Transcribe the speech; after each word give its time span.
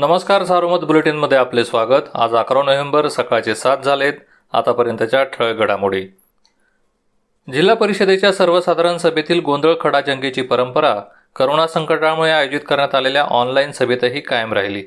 नमस्कार 0.00 0.44
सारोमत 0.44 0.78
बुलेटिनमध्ये 0.78 1.38
आपले 1.38 1.64
स्वागत. 1.64 2.02
आज 2.14 2.34
अकरा 2.34 2.62
नोव्हेंबर 2.62 3.08
सकाळचे 3.08 3.54
सात 3.54 3.78
झालेत. 3.78 4.12
आतापर्यंतच्या 4.52 5.24
ठळक 5.24 5.56
घडामोडी. 5.56 6.00
जिल्हा 7.52 7.74
परिषदेच्या 7.74 8.32
सर्वसाधारण 8.32 8.96
सभेतील 8.96 9.40
गोंधळ 9.40 9.74
खडाजंगीची 9.80 10.42
परंपरा 10.42 11.00
करोना 11.36 11.66
संकटामुळे 11.66 12.30
आयोजित 12.30 12.60
करण्यात 12.68 12.94
आलेल्या 12.94 13.22
ऑनलाईन 13.22 13.72
सभेतही 13.72 14.20
कायम 14.20 14.52
राहिली. 14.52 14.84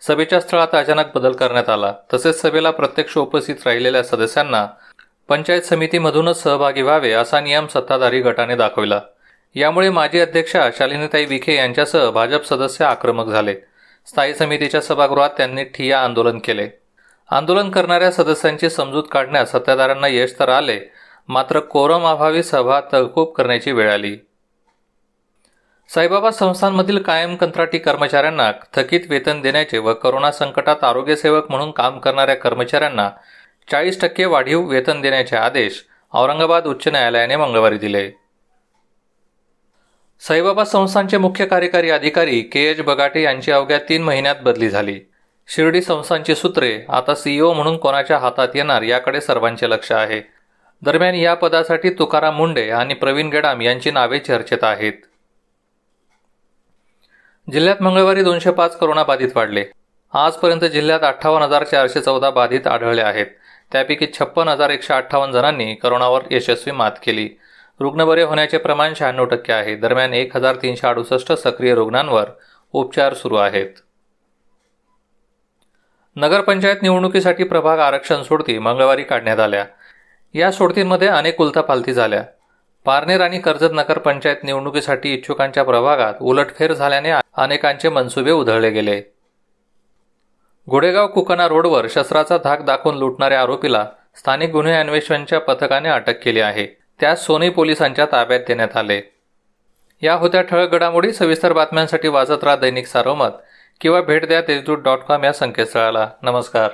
सभेच्या 0.00 0.40
स्थळात 0.40 0.74
अचानक 0.74 1.04
बदल 1.14 1.32
करण्यात 1.32 1.68
आला. 1.68 1.94
तसेच 2.14 2.40
सभेला 2.40 2.70
प्रत्यक्ष 2.70 3.18
उपस्थित 3.18 3.56
राहिलेल्या 3.66 4.02
सदस्यांना 4.02 4.66
पंचायत 5.28 5.62
समितीमधूनच 5.62 6.42
सहभागी 6.42 6.82
व्हावे 6.82 7.12
असा 7.12 7.40
नियम 7.40 7.66
सत्ताधारी 7.66 8.20
गटाने 8.20 8.56
दाखविला. 8.56 9.00
यामुळे 9.54 9.90
माजी 9.90 10.20
अध्यक्षा 10.20 10.70
शालिनीताई 10.76 11.24
विखे 11.24 11.54
यांच्यासह 11.54 12.10
भाजप 12.10 12.44
सदस्य 12.44 12.84
आक्रमक 12.84 13.26
झाले. 13.26 13.54
स्थायी 14.08 14.34
समितीच्या 14.34 14.80
सभागृहात 14.80 15.30
त्यांनी 15.30 15.64
ठिया 15.64 16.00
आंदोलन 16.00 16.38
केले. 16.38 16.68
आंदोलन 17.30 17.70
करणाऱ्या 17.70 18.10
सदस्यांची 18.10 18.70
समजूत 18.70 19.04
काढण्यास 19.12 19.52
सत्ताधाऱ्यांना 19.52 20.06
यश 20.08 20.34
तर 20.38 20.48
आले 20.48 20.80
मात्र 21.28 21.60
कोरम 21.60 22.06
अभावी 22.06 22.42
सभा 22.42 22.80
तहकूब 22.92 23.32
करण्याची 23.32 23.72
वेळ 23.72 23.90
आली. 23.92 24.16
साईबाबा 25.88 26.30
संस्थांमधील 26.30 27.02
कायम 27.02 27.36
कंत्राटी 27.36 27.78
कर्मचाऱ्यांना 27.78 28.52
थकीत 28.74 29.00
वेतन 29.08 29.40
देण्याचे 29.40 29.78
व 29.78 29.94
करोना 29.94 30.30
संकटात 30.32 30.84
आरोग्यसेवक 30.84 31.50
म्हणून 31.50 31.70
काम 31.70 31.98
करणाऱ्या 31.98 32.34
कर्मचाऱ्यांना 32.34 33.10
चाळीस 33.70 34.00
टक्के 34.00 34.24
वाढीव 34.24 34.60
वेतन 34.60 35.00
देण्याचे 35.00 35.36
आदेश 35.36 35.84
औरंगाबाद 36.14 36.66
उच्च 36.66 36.88
न्यायालयाने 36.88 37.36
मंगळवारी 37.36 37.78
दिले. 37.78 38.10
साईबाबा 40.20 40.64
संस्थांचे 40.64 41.18
मुख्य 41.18 41.46
कार्यकारी 41.46 41.90
अधिकारी 41.90 42.42
के 42.42 42.60
एच 42.60 42.80
बगाटे 42.80 43.22
यांची 43.22 43.52
अवघ्या 43.52 43.78
तीन 43.78 44.02
महिन्यात 44.02 44.36
बदली 44.42 44.68
झाली. 44.68 45.00
शिर्डी 45.48 45.82
संस्थांची 45.82 46.34
सूत्रे 46.34 46.80
आता 46.88 47.14
सीईओ 47.14 47.52
म्हणून 47.52 47.76
कोणाच्या 47.76 48.18
हातात 48.18 48.48
येणार 48.54 48.82
याकडे 48.82 49.20
सर्वांचे 49.20 49.70
लक्ष 49.70 49.92
आहे. 49.92 50.20
दरम्यान 50.82 51.14
या 51.14 51.34
पदासाठी 51.34 51.90
तुकाराम 51.90 52.36
मुंडे 52.36 52.70
आणि 52.70 52.94
प्रवीण 52.94 53.28
गेडाम 53.28 53.60
यांची 53.62 53.90
नावे 53.90 54.18
चर्चेत 54.18 54.64
आहेत. 54.64 54.92
जिल्ह्यात 57.52 57.82
मंगळवारी 57.82 58.22
दोनशे 58.22 58.50
पाच 58.50 58.78
कोरोनाबाधित 58.78 59.28
वाढले. 59.34 59.64
आजपर्यंत 60.14 60.64
जिल्ह्यात 60.64 61.00
अठ्ठावन्न 61.00 61.44
हजार 61.44 61.64
चारशे 61.64 62.00
चौदा 62.00 62.30
बाधित 62.30 62.66
आढळले 62.66 63.02
आहेत. 63.02 63.26
त्यापैकी 63.72 64.06
छप्पन 64.18 64.48
हजार 64.48 64.70
एकशे 64.70 64.94
अठ्ठावन्न 64.94 65.32
जणांनी 65.32 65.74
करोनावर 65.74 66.22
यशस्वी 66.30 66.72
मात 66.72 66.92
केली. 67.06 67.28
रुग्ण 67.80 68.04
बरे 68.04 68.22
होण्याचे 68.22 68.58
प्रमाण 68.58 68.92
शहाण्णव 68.96 69.24
टक्के 69.24 69.52
आहे. 69.52 69.76
दरम्यान 69.76 70.14
एक 70.14 70.36
हजार 70.36 70.56
तीनशे 70.56 70.86
अडुसष्ट 70.86 71.32
सक्रिय 71.32 71.74
रुग्णांवर 71.74 72.24
उपचार 72.72 73.14
सुरू 73.14 73.36
आहेत. 73.36 73.70
नगरपंचायत 76.16 76.76
निवडणुकीसाठी 76.82 77.44
प्रभाग 77.44 77.78
आरक्षण 77.78 78.22
सोडती 78.22 78.58
मंगळवारी 78.58 79.02
काढण्यात 79.02 79.38
आल्या. 79.38 79.64
या 80.34 80.52
सोडतींमध्ये 80.52 81.08
अनेक 81.08 81.40
उलथापालथी 81.40 81.92
झाल्या. 81.92 82.24
पारनेर 82.84 83.20
आणि 83.20 83.38
कर्जत 83.38 83.72
नगरपंचायत 83.72 84.36
निवडणुकीसाठी 84.44 85.14
इच्छुकांच्या 85.14 85.62
प्रभागात 85.62 86.14
उलटफेर 86.20 86.72
झाल्याने 86.72 87.10
अनेकांचे 87.36 87.88
मनसुबे 87.88 88.30
उधळले 88.30 88.70
गेले. 88.70 89.02
घोडेगाव 90.68 91.06
कुकना 91.06 91.48
रोडवर 91.48 91.86
शस्त्राचा 91.90 92.38
धाक 92.38 92.62
दाखवून 92.62 92.96
लुटणाऱ्या 92.96 93.42
आरोपीला 93.42 93.86
स्थानिक 94.16 94.50
गुन्हे 94.50 94.74
अन्वेषणच्या 94.74 95.40
पथकाने 95.40 95.88
अटक 95.88 96.22
केली 96.22 96.40
आहे. 96.40 96.77
त्यास 97.00 97.26
सोनी 97.26 97.48
पोलिसांच्या 97.48 98.06
ताब्यात 98.06 98.40
देण्यात 98.48 98.76
आले. 98.76 99.00
या 100.02 100.14
होत्या 100.14 100.42
ठळक 100.42 100.70
घडामोडी 100.70 101.12
सविस्तर 101.12 101.52
बातम्यांसाठी 101.52 102.08
वाचत 102.08 102.44
राहा 102.44 102.56
दैनिक 102.56 102.86
सारोमत 102.86 103.28
किंवा 103.80 104.00
भेट 104.00 104.24
द्या 104.24 104.40
तेजदूत 104.40 104.78
डॉट 104.78 104.98
कॉम 104.98 105.24
या 105.24 105.32
संकेतस्थळाला. 105.32 106.10
नमस्कार. 106.22 106.70